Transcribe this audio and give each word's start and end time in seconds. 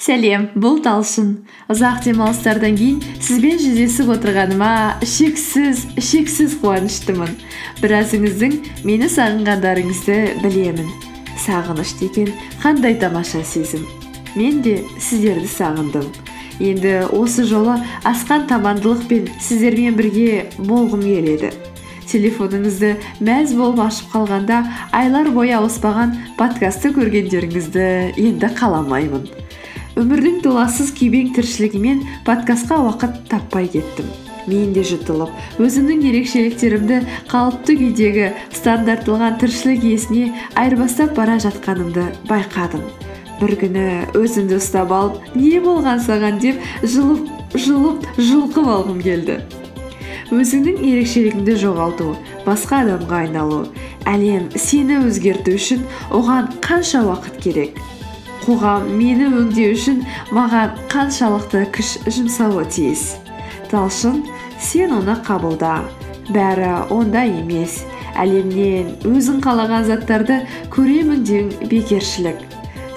сәлем 0.00 0.46
бұл 0.56 0.78
талшын. 0.80 1.34
Ұзақ 1.70 2.00
демалыстардан 2.06 2.76
кейін 2.78 3.02
сізбен 3.20 3.58
жүздесіп 3.60 4.08
отырғаныма 4.14 4.72
шексіз 5.04 5.84
шексіз 6.00 6.56
қуаныштымын. 6.62 7.34
Біразыңыздың 7.82 8.56
мені 8.88 9.10
сағынғандарыңызды 9.12 10.16
білемін. 10.40 10.88
Сағыныш 11.44 11.98
деген 12.00 12.32
қандай 12.62 12.96
тамаша 13.00 13.44
сезім. 13.44 13.84
Мен 14.36 14.62
де 14.64 14.78
сіздерді 14.98 15.50
сағындым. 15.52 16.08
Енді 16.60 16.94
осы 17.16 17.44
жолы 17.48 17.76
асқан 18.08 18.46
табандылықпен 18.48 19.28
сіздермен 19.40 20.00
бірге 20.00 20.46
болғым 20.56 21.04
келеді. 21.04 21.52
Телефоныңызды 22.08 22.96
мәз 23.20 23.52
болып 23.54 23.84
ашып 23.84 24.10
қалғанда 24.16 24.64
айлар 24.96 25.30
бойы 25.30 25.54
ауыспаған 25.60 26.16
подкастты 26.40 26.90
көргендеріңізді 26.96 27.86
енді 28.18 28.50
қаламаймын. 28.58 29.28
Өмірдің 29.98 30.40
толассыз 30.44 30.92
күйбең 30.94 31.32
тіршілігімен 31.34 32.02
подкастқа 32.26 32.78
уақыт 32.84 33.16
таппай 33.30 33.66
кеттім. 33.72 34.06
Мен 34.46 34.72
де 34.74 34.84
жұтылып 34.86 35.60
өзімнің 35.62 36.04
ерекшеліктерімді 36.10 37.00
қалыпты 37.30 37.76
күйдегі 37.80 38.30
стандартталған 38.54 39.38
тіршілік 39.42 39.84
иесіне 39.90 40.30
айырбастап 40.58 41.14
бара 41.18 41.36
жатқанымды 41.42 42.06
байқадым. 42.30 42.86
Бір 43.40 43.54
күні 43.60 43.84
өзімді 44.16 44.58
ұстап 44.60 44.94
алып 44.94 45.34
не 45.34 45.58
болған 45.64 46.00
саған? 46.04 46.40
деп 46.40 46.60
жылып 46.82 47.56
жылып 47.58 48.06
жұлқып 48.18 48.66
алғым 48.78 49.00
келді. 49.04 49.40
Өзіңнің 50.30 50.82
ерекшелігіңді 50.86 51.56
жоғалту 51.58 52.12
басқа 52.46 52.84
адамға 52.84 53.24
айналу 53.24 53.64
әлем 54.06 54.50
сені 54.54 55.00
өзгерту 55.08 55.56
үшін 55.58 55.82
оған 56.14 56.52
қанша 56.62 57.02
уақыт 57.08 57.40
керек? 57.42 57.80
Қоғам 58.44 58.88
мені 58.98 59.28
өңдеу 59.28 59.74
үшін 59.76 60.02
маған 60.34 60.76
қаншалықты 60.92 61.64
күш 61.74 61.96
жұмсауы 62.06 62.64
тиіс. 62.72 63.16
Талшын 63.70 64.22
сен 64.60 64.94
оны 64.98 65.16
қабылда. 65.26 65.80
Бәрі 66.30 66.72
онда 66.94 67.24
емес. 67.26 67.80
Әлемнен 68.20 68.94
өзің 69.08 69.40
қалаған 69.44 69.86
заттарды 69.88 70.40
көремін 70.74 71.24
деуің 71.26 71.68
бекершілік. 71.70 72.40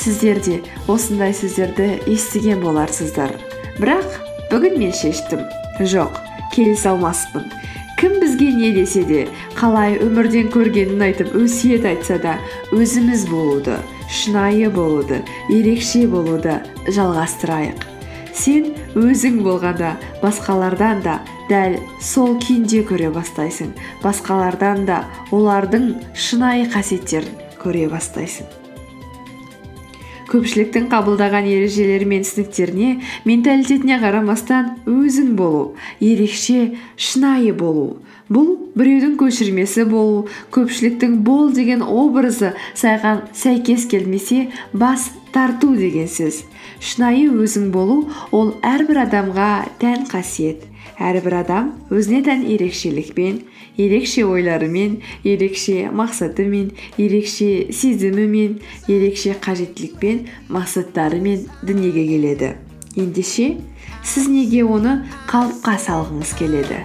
Сіздер 0.00 0.40
де 0.46 0.60
осындай 0.88 1.34
сөздерді 1.36 1.92
естіген 2.08 2.62
боларсыздар. 2.64 3.36
Бірақ 3.78 4.20
бүгін 4.52 4.78
мен 4.80 4.94
шештім. 4.96 5.44
Жоқ 5.80 6.18
келісе 6.54 6.90
алмаспын 6.90 7.46
кім 8.00 8.20
бізге 8.20 8.48
не 8.56 8.70
десе 8.72 9.02
де 9.04 9.24
қалай 9.58 9.98
өмірден 10.00 10.48
көргенін 10.54 11.02
айтып 11.04 11.34
өсиет 11.36 11.84
айтса 11.84 12.16
да 12.22 12.38
өзіміз 12.72 13.26
болуды. 13.28 13.76
Шынайы 14.10 14.70
болуды 14.74 15.22
ерекше 15.48 16.06
болуды 16.10 16.58
жалғастырайық. 16.90 17.86
Сен 18.34 18.70
өзің 18.98 19.40
болғанда 19.44 19.96
басқалардан 20.22 21.02
да 21.04 21.18
дәл 21.50 21.76
сол 22.02 22.36
күйінде 22.42 22.84
көре 22.88 23.10
бастайсың. 23.14 23.74
Басқалардан 24.04 24.86
да 24.88 25.02
олардың 25.34 25.92
шынайы 26.14 26.70
қасиеттерін 26.70 27.36
көре 27.62 27.88
бастайсың. 27.90 28.59
Көпшіліктің 30.30 30.86
қабылдаған 30.92 31.48
ережелері 31.50 32.06
мен 32.08 32.22
түсініктеріне 32.26 32.90
менталитетіне 33.26 33.98
қарамастан 34.02 34.76
өзің 34.86 35.34
болу 35.38 35.64
ерекше 35.98 36.76
шынайы 36.96 37.52
болу. 37.56 37.98
Бұл 38.30 38.52
біреудің 38.78 39.16
көшірмесі 39.18 39.84
болу 39.90 40.28
көпшіліктің 40.54 41.18
бол 41.26 41.50
деген 41.50 41.82
образы 41.82 42.52
саған 42.78 43.24
сәйкес 43.34 43.88
келмесе 43.90 44.46
бас 44.72 45.10
тарту 45.34 45.74
деген 45.74 46.06
сөз. 46.06 46.44
Шынайы 46.78 47.26
өзің 47.34 47.72
болу 47.74 48.04
ол 48.30 48.54
әрбір 48.62 49.02
адамға 49.08 49.52
тән 49.82 50.06
қасиет. 50.10 50.69
Әрбір 51.00 51.38
адам 51.40 51.72
өзіне 51.88 52.20
тән 52.28 52.44
ерекшелікпен 52.54 53.40
ерекше 53.80 54.26
ойларымен 54.28 55.00
ерекше 55.24 55.88
мақсатымен 55.96 56.70
ерекше 57.00 57.72
сезімімен 57.72 58.60
ерекше 58.88 59.34
қажеттілікпен 59.40 60.26
мақсаттарымен 60.52 61.48
дүниеге 61.64 62.06
келеді. 62.12 62.54
Ендеше 62.96 63.54
сіз 64.04 64.28
неге 64.28 64.64
оны 64.68 65.00
қалыпқа 65.30 65.78
салғыңыз 65.88 66.36
келеді? 66.38 66.84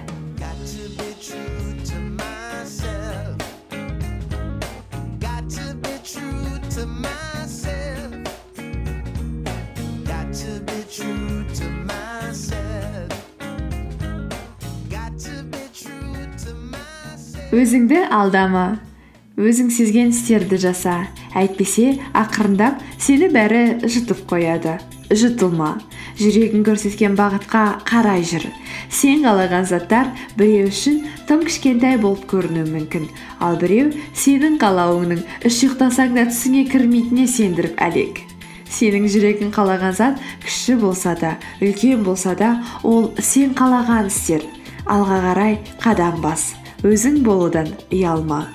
Өзіңді 17.53 18.07
алдама. 18.09 18.79
Өзің 19.35 19.67
сезген 19.73 20.13
істерді 20.13 20.57
жаса. 20.57 21.09
Әйтпесе 21.35 21.97
ақырындап 22.15 22.79
сені 22.97 23.27
бәрі 23.33 23.81
жұтып 23.83 24.23
қояды. 24.29 24.77
Жұтылма. 25.11 25.75
Жүрегің 26.17 26.63
көрсеткен 26.65 27.17
бағытқа 27.19 27.83
қарай 27.85 28.23
жүр. 28.25 28.47
Сен 28.89 29.25
қалаған 29.27 29.67
заттар 29.67 30.09
біреу 30.39 30.71
үшін 30.71 31.03
тым 31.27 31.43
кішкентай 31.45 31.99
болып 31.99 32.23
көрінуі 32.31 32.65
мүмкін. 32.71 33.09
Ал 33.43 33.59
біреу 33.59 33.91
сенің 34.15 34.55
қалауыңның 34.63 35.21
үш 35.45 35.61
ұйықтасаң 35.67 36.15
да 36.15 36.25
түсіңе 36.31 36.65
кірмейтініне 36.71 37.27
сендіріп 37.27 37.75
әлек. 37.83 38.23
Сенің 38.71 39.09
жүрегің 39.11 39.51
қалаған 39.55 39.93
зат 39.99 40.21
кіші 40.47 40.79
болса 40.79 41.13
да 41.19 41.35
үлкен 41.59 42.07
болса 42.07 42.33
да 42.39 42.55
ол 42.83 43.11
сен 43.19 43.53
қалаған 43.53 44.07
істер. 44.07 44.47
Алға 44.87 45.19
қарай 45.27 45.59
қадам 45.83 46.21
бас. 46.23 46.53
Өзің 46.83 47.21
болудан 47.23 47.71
ұялма. 47.93 48.47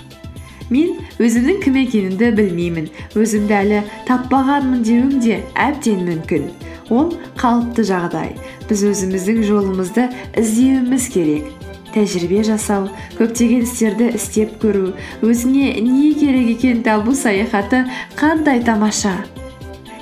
Мен 0.71 1.01
өзімнің 1.19 1.63
кім 1.65 1.79
екенімді 1.81 2.31
білмеймін. 2.37 2.91
Өзімді 3.19 3.57
әлі 3.57 3.81
таппағанмын 4.07 4.85
деуім 4.87 5.17
де 5.25 5.41
әбден 5.59 6.05
мүмкін. 6.07 6.51
Ол 6.95 7.11
қалыпты 7.41 7.83
жағдай. 7.89 8.37
Біз 8.69 8.85
өзіміздің 8.93 9.43
жолымызды 9.49 10.07
іздеуіміз 10.39 11.09
керек. 11.11 11.51
Тәжірибе 11.91 12.45
жасау 12.47 12.87
көптеген 13.19 13.65
істерді 13.67 14.13
істеп 14.15 14.53
көру 14.63 14.93
өзіңе 15.27 15.73
не 15.83 16.13
керек 16.15 16.53
екенін 16.55 16.85
табу 16.87 17.17
саяхаты 17.19 17.83
қандай 18.15 18.63
тамаша? 18.63 19.17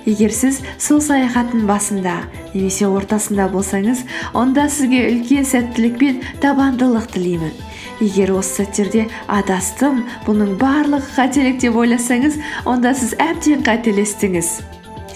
Егер 0.05 0.33
сіз 0.33 0.61
сол 0.81 1.01
саяхаттың 1.05 1.65
басында 1.69 2.19
немесе 2.53 2.89
ортасында 2.89 3.49
болсаңыз 3.53 4.05
онда 4.37 4.69
сізге 4.73 5.01
үлкен 5.15 5.49
сәттілік 5.49 5.99
пен 6.01 6.21
табандылық 6.45 7.09
тілеймін. 7.13 7.57
Егер 8.01 8.33
осы 8.39 8.63
сәттерде 8.63 9.07
адастым 9.27 10.05
бұның 10.27 10.57
барлығы 10.61 11.15
қателік 11.17 11.61
деп 11.63 11.79
ойласаңыз 11.83 12.39
онда 12.69 12.95
сіз 12.95 13.15
әбден 13.23 13.65
қателестіңіз. 13.67 14.51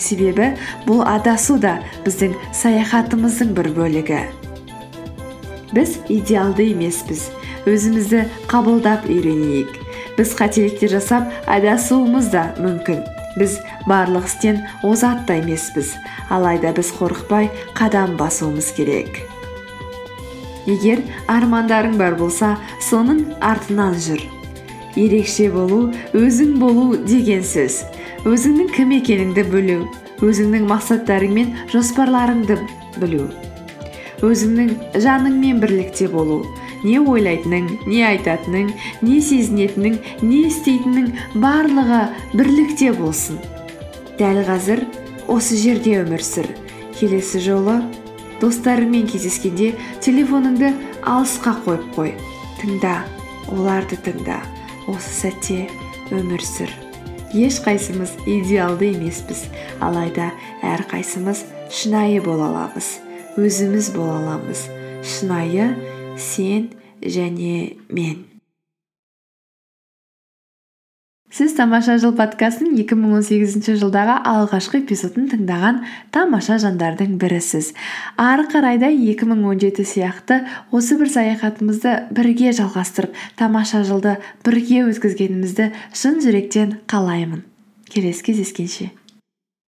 Себебі 0.02 0.52
бұл 0.86 1.04
адасу 1.06 1.58
да 1.62 1.76
біздің 2.06 2.34
саяхатымыздың 2.58 3.52
бір 3.56 3.70
бөлігі. 3.76 4.22
Біз 5.72 5.96
идеалды 6.12 6.72
емеспіз. 6.72 7.30
Өзімізді 7.70 8.26
қабылдап 8.50 9.06
үйренейік. 9.06 9.70
Біз 10.18 10.34
қателіктер 10.36 10.96
жасап 10.98 11.30
адасуымыз 11.46 12.32
да 12.34 12.48
мүмкін. 12.58 13.04
Біз 13.38 13.60
барлық 13.88 14.26
істен 14.28 14.64
озат 14.84 15.24
та 15.28 15.38
емеспіз. 15.40 15.94
Алайда 16.28 16.74
біз 16.76 16.92
қорықпай 16.98 17.48
қадам 17.78 18.18
басуымыз 18.20 18.74
керек. 18.76 19.22
Егер 20.66 21.02
армандарың 21.32 21.98
бар 22.00 22.16
болса 22.20 22.56
соның 22.90 23.24
артынан 23.40 23.98
жүр. 23.98 24.22
Ерекше 24.96 25.48
болу 25.52 25.86
өзің 26.12 26.58
болу 26.60 26.96
деген 27.08 27.42
сөз. 27.46 27.82
Өзіңнің 28.28 28.72
кім 28.76 28.96
екеніңді 28.98 29.46
білу 29.50 29.78
өзіңнің 30.22 30.66
мақсаттарың 30.70 31.32
мен 31.34 31.54
жоспарларыңды 31.72 32.58
білу. 33.00 33.28
Өзіңнің 34.22 34.74
жаныңмен 35.02 35.62
бірлікте 35.62 36.06
болу 36.12 36.42
не 36.84 36.98
ойлайтының 37.00 37.68
не 37.86 38.02
айтатының 38.06 38.70
не 39.02 39.18
сезінетінің 39.22 39.98
не 40.22 40.42
істейтінің 40.48 41.08
барлығы 41.42 42.02
бірлікте 42.34 42.92
болсын. 42.98 43.40
Дәл 44.18 44.42
қазір 44.46 44.84
осы 45.30 45.58
жерде 45.58 45.98
өмір 46.02 46.22
сүр. 46.26 46.46
Келесі 46.98 47.42
жолы 47.42 47.80
достарыңмен 48.42 49.06
кездескенде 49.10 49.72
телефоныңды 50.02 50.72
алысқа 51.06 51.54
қойып 51.64 51.84
қой. 51.96 52.14
Тыңда 52.60 52.96
оларды 53.52 53.98
тыңда. 54.02 54.40
Осы 54.90 55.12
сәтте 55.20 55.68
өмір 56.10 56.42
сүр. 56.42 56.72
Ешқайсымыз 57.32 58.16
идеалды 58.26 58.90
емеспіз. 58.92 59.46
Алайда 59.80 60.32
әрқайсымыз 60.66 61.46
шынайы 61.70 62.20
бола 62.24 62.50
аламыз. 62.50 62.98
Өзіміз 63.38 63.94
бола 63.94 64.18
аламыз. 64.18 64.66
Шынайы 65.06 65.72
сен 66.18 66.70
және 67.00 67.78
мен. 67.88 68.31
Сіз 71.32 71.54
тамаша 71.56 71.94
жыл 72.00 72.12
подкастының 72.16 72.74
екі 72.82 72.96
мың 72.98 73.14
он 73.16 73.22
сегізінші 73.24 73.78
жылдағы 73.80 74.18
алғашқы 74.28 74.82
эпизодын 74.82 75.30
тыңдаған 75.32 75.78
тамаша 76.12 76.58
жандардың 76.60 77.14
бірісіз 77.22 77.70
ары 78.20 78.44
қарай 78.52 78.76
да 78.82 78.92
екі 78.92 79.30
мың 79.30 79.46
он 79.48 79.62
жеті 79.62 79.86
сияқты 79.88 80.42
осы 80.76 81.00
бір 81.00 81.08
саяхатымызды 81.16 81.94
бірге 82.12 82.52
жалғастырып 82.60 83.16
тамаша 83.40 83.80
жылды 83.88 84.18
бірге 84.44 84.84
өткізгенімізді 84.90 85.72
шын 85.96 86.20
жүректен 86.20 86.82
қалаймын. 86.84 87.46
Келесі 87.88 88.28
кездескенше. 88.28 88.92